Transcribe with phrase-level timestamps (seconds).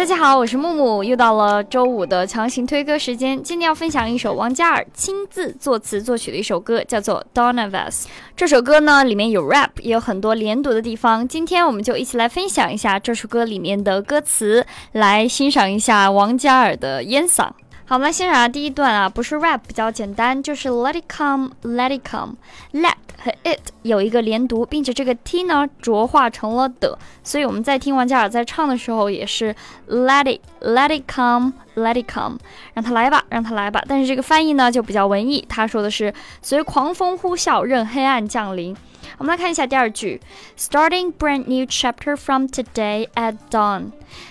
[0.00, 3.42] 大家好，我是木木，又到了周五的强行推歌时间。
[3.42, 11.28] 今天要分享一首王嘉尔亲自作词作曲的一首歌，叫做《Donna v a s 这首歌呢，里面有 rap，也有很多连读的地方。
[11.28, 17.50] 今天我们就一起来分享一下这首歌里面的歌词，来欣赏一下王嘉尔的烟嗓。
[17.90, 29.52] 好，我们来欣赏下第一段啊，不是 rap，比较简单，就是 Let it come，Let it come，Let 和 it 有一个连读，并且这个 t 呢浊化成了的，所以我们在听王嘉尔在唱的时候也是
[29.88, 32.38] Let it，Let it come，Let it come，
[32.74, 33.82] 让他来吧，让他来吧。
[33.88, 38.76] 但是这个翻译呢就比较文艺，他说的是随狂风呼啸，任黑暗降临。
[39.18, 40.20] 我们来看一下第二句
[40.58, 43.90] ，Starting brand new chapter from today at dawn，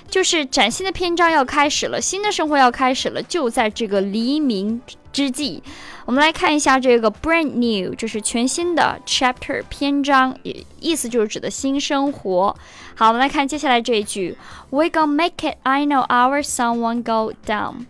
[0.10, 5.62] 就是崭新的篇章要开始了，新的生活要开始了，就在这个黎明之际。
[6.06, 10.36] 我们来看一下这个 brand new，就是全新的 chapter 篇章，
[10.80, 12.56] 意思就是指的新生活。
[12.96, 14.36] 好，我们来看接下来这一句
[14.72, 15.58] ，We gonna make it.
[15.64, 17.86] I know our someone go down，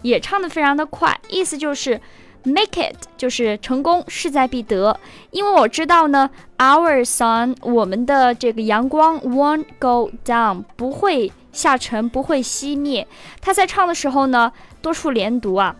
[0.00, 2.00] 也唱的非常的快，意思就是。
[2.44, 4.98] Make it 就是成功，势在必得。
[5.30, 13.06] 因为我知道呢，Our sun 我们的这个阳光 won't go down 不会下沉，不会熄灭。
[13.40, 15.76] 他在唱的时候呢，多处连读啊。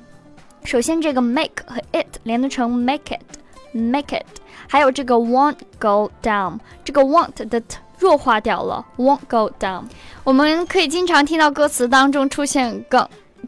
[0.64, 4.27] 首先这个 make 和 it 连读成 make it，make it。
[4.67, 7.62] 还有这个 won't go down，这个 won't 的
[7.98, 9.84] 弱化掉了，won't go down。
[10.25, 12.84] 我们可以经常听到歌词当中出现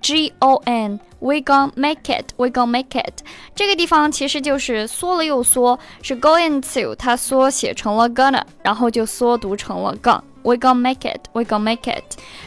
[0.00, 0.98] g o n。
[1.20, 3.22] We gonna make it, we gonna make it。
[3.54, 10.22] 这个地方其实就是缩了又缩，是 going to，它缩写成了 gonna，然后就缩读成了 gon。
[10.42, 12.02] We gonna make it, we gonna make it。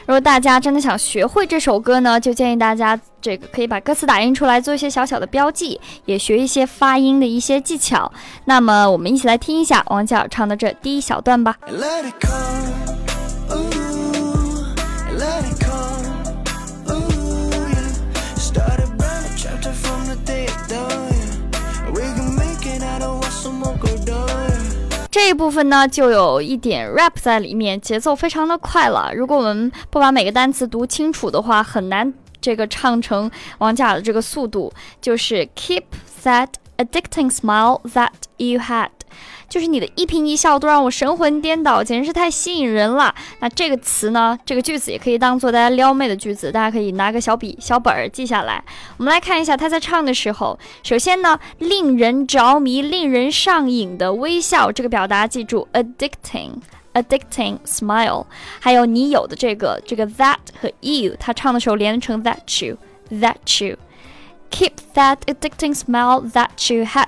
[0.07, 8.11] 如果大家真的想学会这首歌呢，就建议大家这个可以把歌词打印出来，做一些小小的标记，也学一些发音的一些技巧。
[8.45, 11.55] 那么我们一起来听一下王嘉尔唱的这第一小段吧。
[25.23, 29.09] 这一部分呢，就有一点 rap 在里面，节奏非常的快了。
[29.16, 34.73] 如果我们不把每个单词读清楚的话，很难这个唱成王嘉尔的这个速度。
[35.00, 35.83] 就是 keep
[36.25, 38.89] that addicting smile that you had。
[39.50, 43.13] 就是你的一颦一笑都让我神魂颠倒，简直是太吸引人了。
[43.40, 48.63] 那这个词呢，这个句子也可以当做大家撩妹的句子，大家可以拿个小笔、小本儿记下来。
[48.97, 58.25] 我们来看一下他在唱的时候，首先呢，令人着迷、令人上瘾的微笑，这个表达记住，addicting，addicting smile。
[58.59, 67.07] 还有你有的这个这个 that 和 you，他唱的时候连成 that you，that you，keep that addicting smile that you had。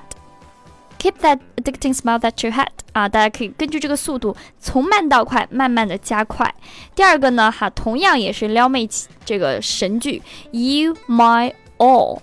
[1.06, 6.52] Keep that addicting smile that you had 啊，大家可以根据这个速度从慢到快，慢慢的加快。
[6.96, 8.88] 第二个呢，哈，同样也是撩妹
[9.24, 12.22] 这个神句，You my all。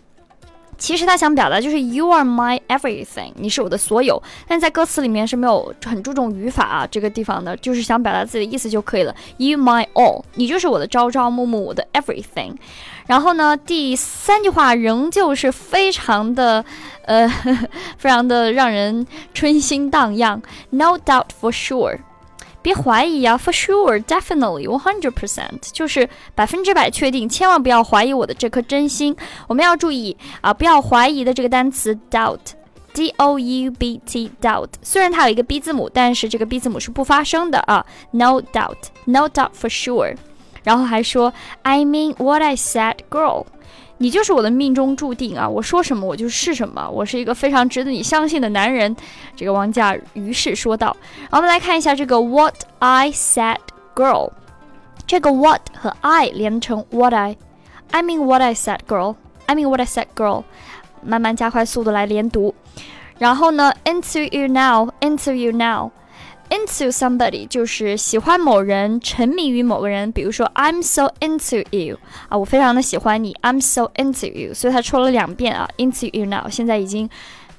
[0.83, 4.21] 其实他想表达就是 You are my everything，你是我的所有。
[4.45, 9.15] 但在歌词里面是没有很注重语法啊，这个地方呢，就是想表达自己的意思就可以了。
[9.37, 12.55] You my all，你就是我的朝朝暮暮，我的 everything。
[13.07, 16.65] 然后呢，第三句话仍旧是非常的，
[17.05, 17.29] 呃，
[17.97, 20.41] 非常的让人春心荡漾。
[20.71, 21.99] No doubt for sure，
[22.63, 29.15] 别怀疑啊，for sure，definitely，one hundred percent，就是百分之百确定，千万不要怀疑我的这颗真心。
[29.47, 37.85] 我们要注意啊，不要怀疑的这个单词 doubt，d o u b t，doubt，虽然它有一个 b 字母，但是这个 b 字母是不发声的啊。
[38.11, 40.15] No doubt，no doubt for sure。
[40.63, 43.45] 然后还说，I mean what I said, girl，
[44.03, 45.47] 你就是我的命中注定啊！
[45.47, 48.93] 我说什么我就是什么，我是一个非常值得你相信的男人。
[49.33, 50.93] 这个王嘉于是说道。
[51.31, 53.59] 我们来看一下这个 what I said,
[53.95, 54.31] girl，
[55.07, 60.07] 这个 what 和 I 连成 what I，I mean what I said, girl，I mean what I said,
[60.13, 60.43] girl，
[61.01, 62.53] 慢慢加快速度来连读。
[63.19, 65.91] 然后呢，into you now, into you now。
[66.52, 70.10] Into somebody 就是喜欢某人，沉迷于某个人。
[70.12, 71.98] 比如说，I'm so into you
[72.30, 73.36] 啊，我非常的喜欢你。
[73.42, 77.06] I'm so into you，所以他说了两遍啊，into you now，现在已经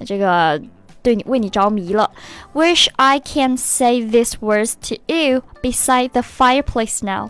[0.04, 0.60] 这个
[1.04, 2.10] 对你为你着迷了。
[2.56, 7.30] Wish I can say these words to you beside the fireplace now。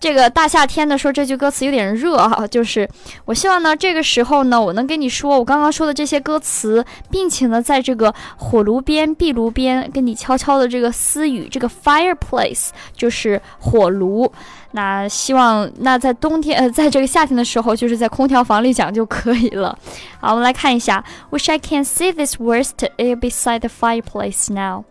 [0.00, 2.88] 这个大夏天的说这句歌词有点热啊，就是
[3.26, 11.46] 我希望呢，这个时候呢，我能跟你说我刚刚说的这些歌词，并且呢，在这个火炉边、壁炉边跟你悄悄的这个私语。
[11.50, 14.32] 这个 fireplace 就是火炉，
[14.70, 19.78] 那希望那在冬天呃，在这个夏天的时候，就是在空调房里讲就可以了。
[20.18, 24.84] 好，我们来看一下，Wish I can see this worst air beside the fireplace now。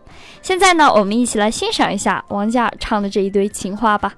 [0.44, 4.14] 现在呢，我们一起来欣赏一下王嘉尔唱的这一堆情话吧。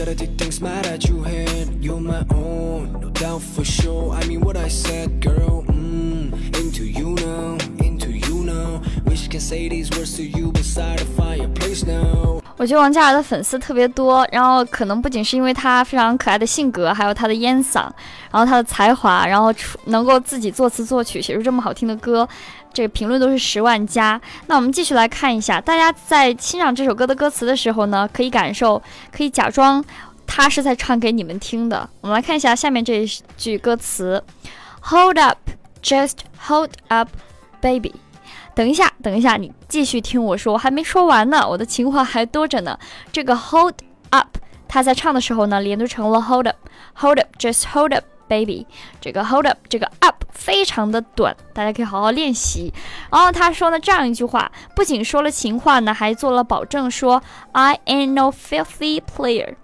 [0.00, 1.06] That I did things mad at.
[1.06, 4.12] You're my own, no doubt for sure.
[4.14, 5.62] I mean what I said, girl.
[5.64, 8.82] Mm, into you now, into you now.
[9.04, 12.39] Wish I can say these words to you beside the fireplace now.
[12.60, 17.88] 我觉得王嘉尔的粉丝特别多，然后可能不仅是因为他非常可爱的性格，还有他的烟嗓，
[18.30, 22.28] 然后他的才华，然后出能够自己作词作曲，写出这么好听的歌，
[22.70, 24.20] 这个评论都是十万加。
[24.46, 29.82] 那我们继续来看一下，大家在欣赏这首歌的歌词的时候呢，可以感受，可以假装
[30.26, 31.88] 他是在唱给你们听的。
[32.02, 34.22] 我们来看一下下面这一句歌词
[34.82, 35.38] ：Hold up,
[35.82, 37.08] just hold up,
[37.62, 37.94] baby。
[38.60, 42.78] 等一下，等一下，你继续听我说，我还没说完呢，我的情话还多着呢。
[43.10, 43.72] 这个 hold
[44.10, 44.36] up，
[44.68, 48.66] 他在唱的时候呢，连读成了 hold up，hold up，just hold up，baby。
[49.00, 52.70] 这个 hold up，这个 up 非常的短，大家可以好好练习。
[53.10, 57.22] 然后他说呢这样一句话，不仅说了情话呢，还做了保证，说
[57.52, 59.54] I ain't no filthy player。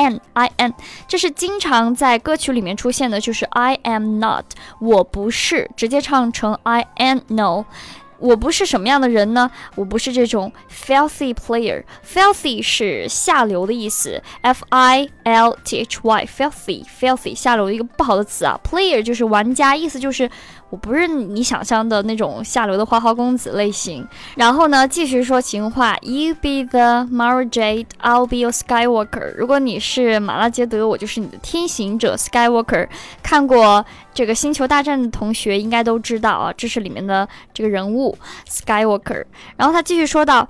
[0.00, 0.74] N i n，
[1.06, 4.44] 这是经常在歌曲里面出现的，就是 I am not，
[4.80, 7.64] 我不是，直接唱成 I am no。
[8.18, 9.50] 我不是什么样的人呢？
[9.74, 11.82] 我不是这种 filthy player。
[12.06, 18.60] filthy 是下流的意思，f i l t h y，filthy，filthy 下流的一个不好的词啊。
[18.62, 20.30] player 就是玩家，意思就是。
[20.70, 24.06] 我不是你想象的那种下流的花花公子类型。
[24.36, 29.34] 然后呢，继续说情话，You be the Mara Jade, I'll be your Skywalker。
[29.36, 32.88] 如果你是马拉杰德，我就是你的天行者 Skywalker。
[33.22, 33.84] 看过
[34.14, 38.16] 这个星球大战的同学应该都知道啊，这是里面的这个人物
[38.48, 39.24] Skywalker。
[39.56, 40.48] 然后他继续说到，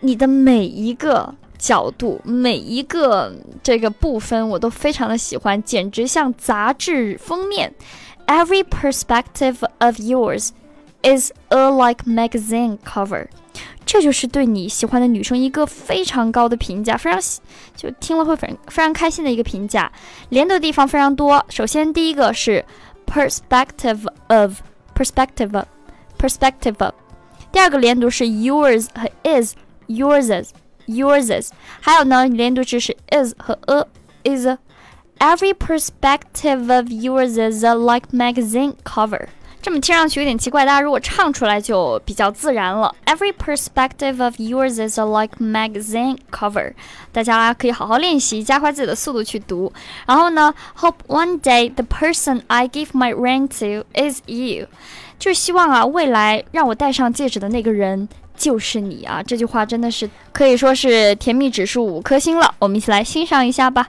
[0.00, 3.32] 你的每一个角度，每一个
[3.62, 7.72] 这个部分，我都非常的喜欢，简直像杂志封面。
[8.29, 10.49] Every perspective of yours
[11.03, 13.27] is a like magazine cover，
[13.85, 17.21] 这就是对你喜欢的女生一个非常高的评价，非常
[17.75, 19.91] 就听了会非常非常开心的一个评价。
[20.29, 22.65] 连读的地方非常多，首先第一个是
[23.05, 24.61] perspective of
[24.95, 25.63] perspective
[26.17, 26.91] perspective，
[27.51, 29.53] 第二个连读是 yours 和 is
[29.87, 30.47] yours
[30.87, 31.49] yours，
[31.79, 33.85] 还有呢连读就是 is 和 a
[34.23, 34.57] is。
[35.20, 39.26] Every perspective of yours is a like magazine cover。
[39.60, 42.94] 这么听上去有点奇怪，大家如果唱出来就比较自然了。
[43.04, 46.72] Every perspective of yours is a like magazine cover。
[47.12, 49.70] 大家可以好好练习，加快自己的速度去读。
[50.06, 54.68] 然后呢，Hope one day the person I give my ring to is you。
[55.18, 59.22] 就是希望啊，未来让我戴上戒指的那个人就是你啊！
[59.22, 62.54] 这句话真的是可以说是甜蜜指数五颗星了。
[62.58, 63.86] 我们一起来欣赏一下吧。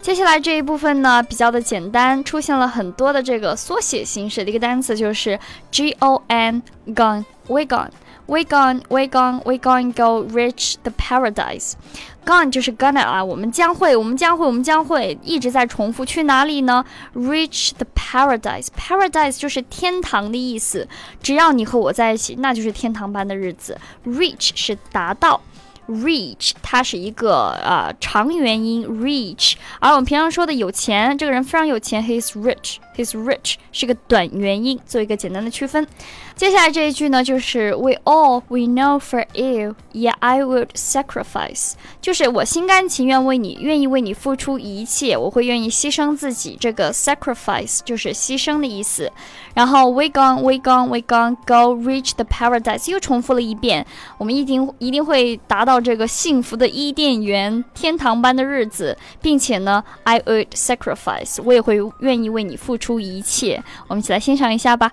[0.00, 5.38] 接下来这一部分呢，比较的简单，出现了很多的这个缩写形式的一个单词，就是
[5.70, 7.88] G O N gone we gone。
[8.29, 11.73] We gone, we gone, we going go reach the paradise.
[12.23, 16.05] Gone 就是 gonna 啊，我们将会，我们将会，我们将会一直在重复。
[16.05, 16.85] 去哪里呢
[17.15, 18.67] ？Reach the paradise.
[18.77, 20.87] Paradise 就是天堂的意思。
[21.23, 23.75] 只要你和我在一起，那就是天堂般的日子。
[24.05, 25.41] Reach 是达到。
[25.87, 29.55] Reach 它是一个呃长元音，reach。
[29.79, 32.75] 而我们平常说的有钱，这个人非常有钱，He's rich。
[32.99, 35.87] He's rich 是个短元音，做一个简单的区分。
[36.35, 46.57] 接下来这一句呢，就是 We all we know for you, yeah I would sacrifice，就是我心甘情愿为你，愿意为你付出一切，我会愿意牺牲自己。
[46.59, 49.09] 这个 sacrifice 就是牺牲的意思。
[49.53, 53.85] 然后 We gone, we gone, we gone go reach the paradise，又重复了一遍。
[54.17, 63.61] 我们一定一定会达到这个幸福的伊甸园、天堂般的日子，并且呢，I would sacrifice，我也会愿意为你付出一切。
[63.89, 64.89] 我们一起来欣赏一下吧。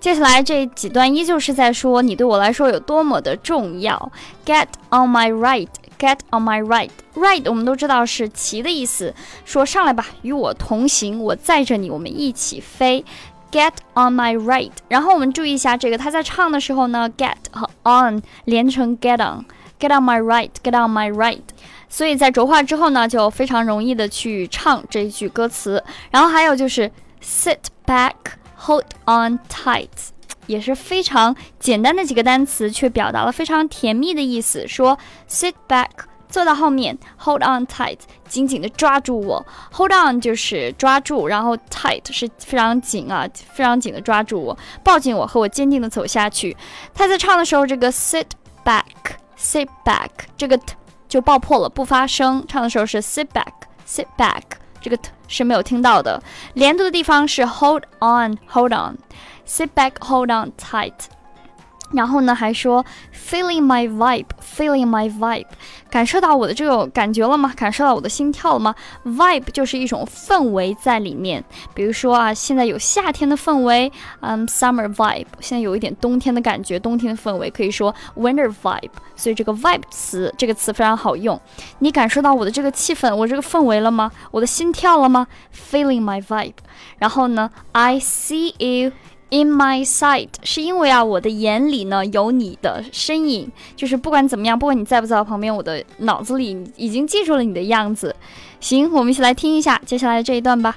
[0.00, 4.12] 接下来这几段依旧是在说你对我来说有多么的重要。
[4.44, 5.68] Get on my right,
[5.98, 6.90] get on my right.
[7.14, 13.04] Right 我们都知道是骑的意思，说上来吧，与我同行，我载着你，我们一起飞。
[13.54, 14.72] Get on my right。
[14.88, 21.38] 然后我们注意一下这个，他在唱的时候呢，get 和 on 连成 get on，get on my right，get on my right。
[21.88, 25.80] 所以在浊化之后呢，就非常容易的去唱这一句歌词。
[26.10, 26.90] 然后还有就是
[27.22, 28.14] sit back。
[28.66, 29.90] Hold on tight，
[30.46, 34.66] 也是非常简单的几个单词，却表达了非常甜蜜的意思。
[34.66, 35.90] 说 sit back，
[36.34, 39.46] 坐到后面，hold on tight，紧紧的抓住我。
[39.72, 46.56] hold on 就是抓住，然后 tight 是非常紧啊，非常紧的抓住我，抱紧我，和我坚定的走下去。
[46.92, 48.26] 他在唱的时候，这个 sit
[48.64, 50.74] back，sit back 这个 t
[51.08, 52.44] 就爆破了，不发声。
[52.48, 54.42] 唱的时候是 sit back，sit back
[54.80, 56.20] 这个 t 是没有听到的。
[56.54, 60.94] 连读的地方是 hold on，hold on，sit back，hold on tight。
[61.94, 62.84] 然后呢，还说
[63.14, 65.46] feeling my vibe，feeling my vibe，
[65.90, 67.52] 感受到我的这种感觉了吗？
[67.56, 68.74] 感受到我的心跳了吗
[69.04, 78.90] ？vibe 就是一种氛围在里面，比如说啊，现在有夏天的氛围，嗯，summer vibe，现在有一点冬天的感觉，冬天的氛围可以说 winter vibe。
[79.16, 81.40] 所以这个 vibe 词这个词非常好用。
[81.78, 84.10] 你感受到我的这个气氛，我这个氛围了吗？
[84.32, 85.26] 我的心跳了吗
[85.70, 86.54] ？feeling my vibe。
[86.98, 88.90] 然后呢，I see you。
[89.34, 98.14] In my sight，是因为啊，我的眼里呢有你的身影，就是不管怎么样，不管你在不在我旁边，我的脑子里已经记住了你的样子。
[98.60, 100.76] 行，我们一起来听一下接下来这一段吧。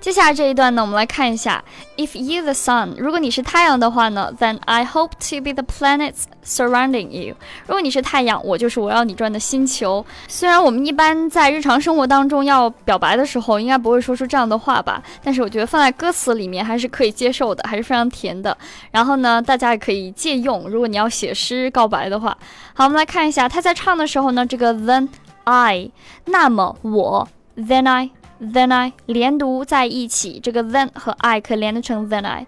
[0.00, 1.62] 接下来这一段呢，我们来看一下
[1.98, 7.36] ，If you the sun，如果你是太阳的话呢，then I hope to be the planets surrounding you。
[7.66, 10.04] 如果你是太阳，我就是我要你转的星球。
[10.26, 18.56] 虽然我们一般在日常生活当中要表白的时候，应该不会说出这样的话吧，但是我觉得放在歌词里面还是可以接受的，还是非常甜的。
[18.90, 22.34] 然后呢，大家也可以借用，如果你要写诗告白的话。
[22.72, 25.08] 好，我们来看一下他在唱的时候呢，这个 then
[25.44, 25.90] I，
[26.24, 28.10] 那么我 then I。
[28.40, 32.46] Then I 连读在一起，这个 then 和 I 可以连读成 then I。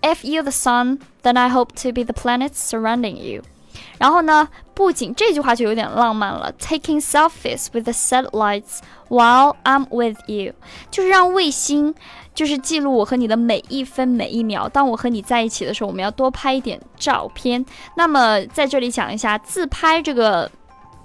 [0.00, 3.42] If you the sun, then I hope to be the planet surrounding you。
[3.98, 10.54] 然后呢，不仅这句话就有点浪漫了，taking selfies with the satellites while I'm with you，
[10.90, 11.94] 就是让卫星
[12.34, 14.68] 就是记录我和你的每一分每一秒。
[14.68, 17.64] 当我和你在一起的时候，我们要多拍一点照片。
[17.96, 20.50] 那么在这里讲一下自拍这个。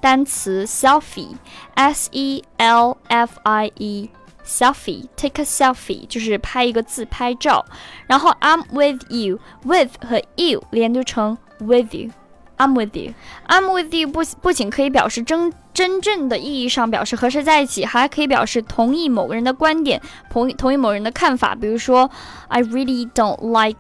[0.02, 7.64] 单词 selfie，s e l f i e，selfie，take a selfie 就是拍一个自拍照。
[8.06, 20.00] 然后 I'm with you，with 和 you 连读成 with you，I'm with you，I'm with you 不不仅可以表示真真正的意义上表示和谁在一起，还可以表示同意某个人的观点，
[20.30, 21.54] 同意同意某人的看法。
[21.54, 22.10] 比如说，
[22.46, 23.76] I really don't like。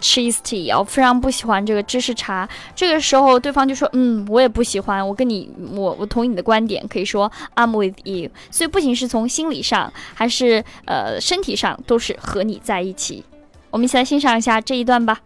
[0.00, 2.48] Cheese tea，我非常不喜欢这个芝士茶。
[2.74, 5.06] 这个时候，对方就说：“嗯，我也不喜欢。
[5.06, 13.24] 我跟你，我我同意你的观点，可以说 I'm with you。”所以不仅是从心理上，还是呃身体上，都是和你在一起。
[13.70, 15.20] 我们一起来欣赏一下这一段吧。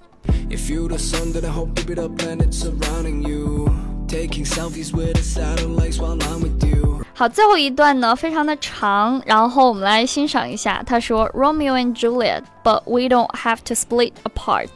[7.14, 10.82] 好，最后一段呢，非常的长，然后我们来欣赏一下。
[10.84, 14.70] 他说：“Romeo and Juliet，but we don't have to split apart。”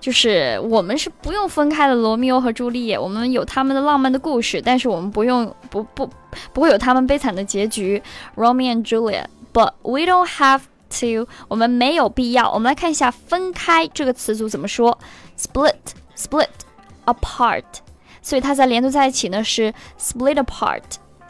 [0.00, 6.08] 就是我们是不用分开的，罗密欧和朱丽叶，我们有他们的浪漫的故事，但是我们不用不不
[6.52, 8.00] 不会有他们悲惨的结局。
[8.36, 10.60] Romeo and Juliet，but we don't have
[11.00, 12.52] to，我们没有必要。
[12.52, 14.96] 我们来看一下“分开”这个词组怎么说
[15.38, 17.64] ：split，split，apart。
[18.22, 20.82] 所以它在连读在一起呢是 split apart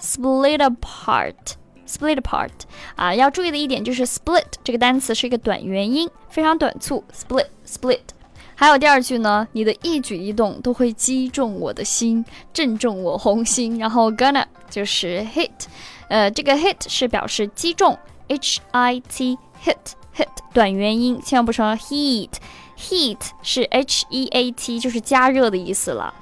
[0.04, 2.50] Split apart，split apart
[2.94, 8.00] 啊，要注意的一点就是 split 这个单词是一个短元音，非常短促，split split。
[8.54, 13.78] 还有第二句呢，你的一举一动都会击中我的心，正中我红心。
[13.78, 15.50] 然后 gonna 就是 hit，
[16.08, 19.74] 呃，这个 hit 是表示击中，h i t hit
[20.14, 26.12] hit 短元音，千万不说 heat，heat 是 h e a t，就是加热的意思了。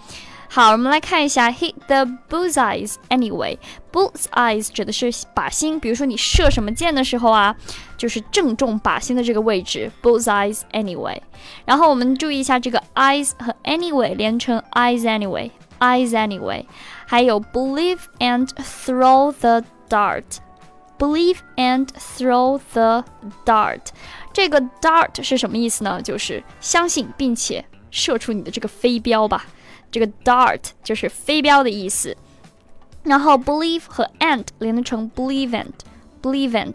[0.51, 7.55] 好，我们来看一下 hit the bullseyes anyway。bullseyes 指的是靶心，比如说你射什么箭的时候啊，
[7.97, 9.91] 就是正中靶心的这个位置。
[10.01, 11.19] bullseyes anyway。
[11.65, 16.65] 然后我们注意一下这个 eyes 和 anyway 连成 eyes anyway，eyes anyway。
[17.05, 18.47] 还有 believe and
[18.85, 23.03] throw the dart。believe and throw the
[23.45, 23.81] dart。
[24.33, 26.01] 这个 dart 是什么意思呢？
[26.01, 29.45] 就是相信并且射出你的这个飞镖吧。
[29.92, 32.16] 这个 dart 就是飞镖的意思，
[33.04, 36.74] 然后 believe 和 and 连成 believe and，believe and，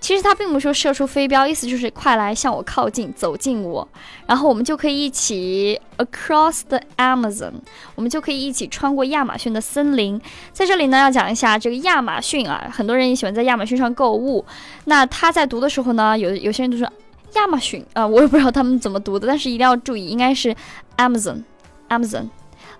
[0.00, 3.86] 其实它并不是说射出飞镖，意思就是快来向我靠近，走近我，
[4.26, 7.52] 然后我们就可以一起 across the Amazon，
[7.94, 10.20] 我们就可以一起穿过亚马逊的森林。
[10.52, 14.44] 在这里呢，要讲一下这个亚马逊啊，很多人也喜欢在亚马逊上购物。
[14.84, 16.86] 那他在读的时候呢，有有些人都说
[17.34, 20.54] 亚马逊啊，我也不知道他们怎么读的，但是一定要注意，应该是
[20.96, 22.28] Amazon，Amazon。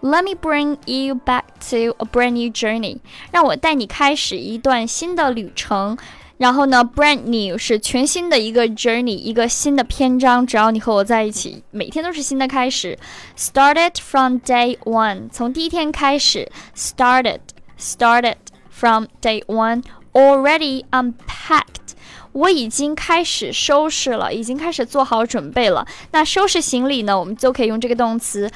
[0.03, 2.99] Let me bring you back to a brand new journey。
[3.31, 5.97] 让我带你开始一段新的旅程。
[6.39, 10.45] 然后呢，brand new 是全新的一个 journey，一个新的篇章。
[10.45, 12.99] 只要你和我在一起，每天都是新的开始。
[13.39, 16.51] Started from day one，从第一天开始。
[16.75, 19.85] Started，started from day one。
[20.13, 21.95] Already unpacked，
[22.33, 25.87] 我已经开始收拾了，已经开始做好准备了。
[26.11, 28.51] 那收拾行李呢，我们就可以用这个动词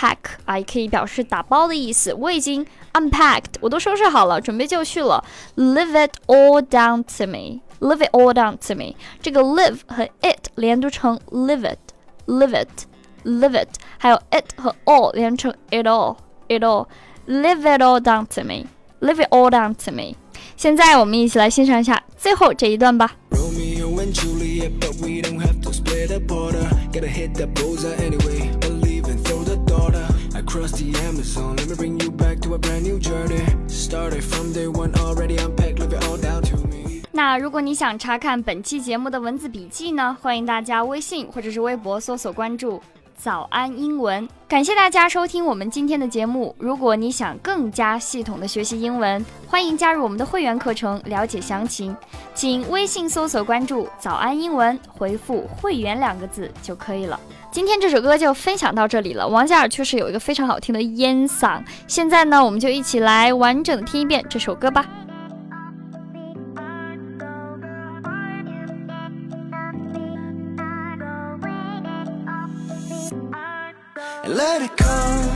[0.00, 2.14] pack 啊，也可以表示打包的意思。
[2.14, 2.66] 我已经。
[2.96, 5.22] unpacked，我都收拾好了，准备就绪了。
[5.56, 7.60] Live it all down to me.
[7.78, 8.96] Live it all down to me.
[9.20, 11.78] 这个 live 和 it 连读成 live it,
[12.26, 12.86] live it,
[13.24, 13.68] live it，
[13.98, 16.16] 还有 it 和 all 连成 it all,
[16.48, 16.86] it all.
[17.26, 18.64] Live it all down to me.
[19.00, 20.14] Live it all down to me.
[20.56, 23.12] 现在我们一起来欣赏一下最后这一段吧。
[23.32, 26.54] Romeo and Juliet, but we don't have to split apart.
[26.94, 28.69] Gotta hit the bullseye anyway.
[29.71, 30.07] Believe and throw the daughter.
[30.37, 33.41] Across the Amazon, let me bring you back to a brand new journey.
[33.67, 37.03] Started from day one, already unpacked, leave it all down to me.
[37.11, 42.81] 那如果你想查看本期节目的文字笔记呢，欢迎大家微信或者是微博搜索关注
[43.15, 46.55] 早安英文，感谢大家收听我们今天的节目。
[46.57, 51.95] 如果你想更加系统的学习英文，欢迎加入我们的会员课程，了解详情，
[52.33, 57.19] 请微信搜索关注早安英文，回复会员两个字就可以了。
[57.51, 59.27] 今天这首歌就分享到这里了。
[59.27, 64.85] 王嘉尔确实有一个非常好听的烟嗓，现在呢，我们就一起来完整的听一遍这首歌吧。
[74.23, 75.30] Let it come,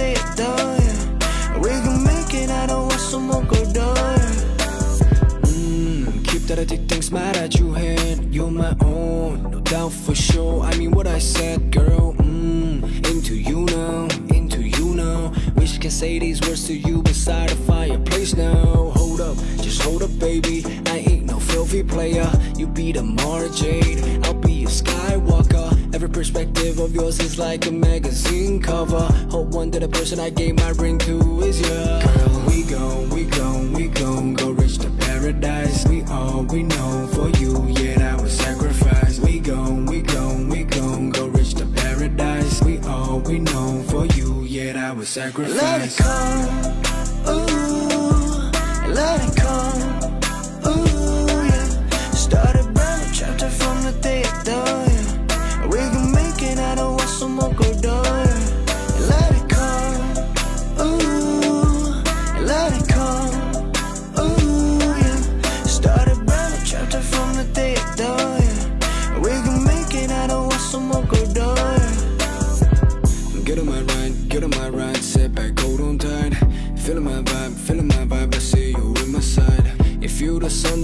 [0.00, 1.58] the day it done, yeah.
[1.58, 4.20] We can make it out of what some more go done.
[5.52, 8.34] Mm, keep that I things mad at you hand.
[8.34, 10.62] You're my own, no doubt for sure.
[10.62, 12.14] I mean what I said, girl.
[12.14, 15.32] Mm, into you now, into you now.
[15.56, 18.92] Wish I can say these words to you beside a fireplace now.
[18.96, 20.64] Hold up, just hold up, baby.
[20.86, 22.30] I ain't no filthy player.
[22.56, 24.39] You be the Mara Jade, I'll.
[26.02, 29.02] Every perspective of yours is like a magazine cover.
[29.30, 32.02] Hope one day the person I gave my ring to is yours.
[32.04, 35.86] Girl, we go, we go, we go, go reach the paradise.
[35.88, 39.20] We all we know for you, yet that was sacrifice.
[39.20, 42.62] We go, we go, we go, go reach the paradise.
[42.62, 45.60] We all we know for you, yet that was sacrifice.
[45.60, 46.48] Let it come,
[47.28, 48.50] ooh,
[48.94, 49.99] let it come,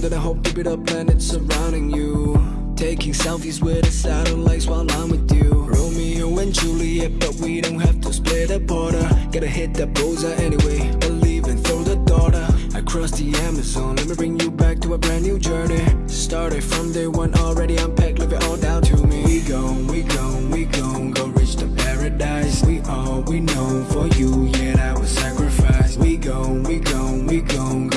[0.09, 2.35] you the I to be the planet surrounding you.
[2.75, 5.51] Taking selfies with the satellites while I'm with you.
[5.51, 8.93] Romeo and Juliet, but we don't have to split apart.
[9.31, 10.95] Gotta hit that bullseye anyway.
[10.99, 13.95] Believe and throw the daughter across the Amazon.
[13.95, 15.83] Let me bring you back to a brand new journey.
[16.07, 19.23] Started from day one, already unpacked, leave it all down to me.
[19.25, 22.63] We go, we go, we go, go reach the paradise.
[22.63, 25.97] We all we know for you, yeah, that was sacrifice.
[25.97, 27.96] We go, we go, we go, go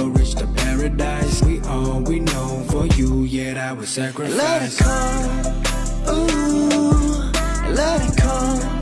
[3.81, 4.37] was sacrifice.
[4.37, 5.31] Let it come,
[6.15, 7.33] ooh,
[7.73, 8.80] let it come,